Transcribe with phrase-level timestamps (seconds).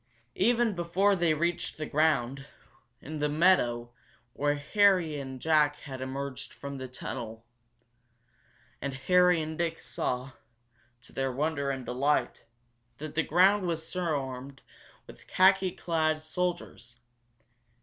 [0.33, 2.47] Even before they reached the ground,
[3.03, 3.91] in the meadow
[4.33, 7.45] where Harry and Jack had emerged from the tunnel,
[8.81, 10.31] and Harry and Dick saw,
[11.03, 12.45] to their wonder and delight,
[12.97, 14.63] that the ground swarmed
[15.05, 16.95] with khaki clad soldiers.